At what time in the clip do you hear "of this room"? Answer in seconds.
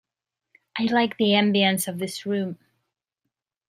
1.87-2.57